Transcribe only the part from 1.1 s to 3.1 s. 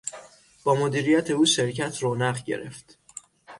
او شرکت رونق گرفت.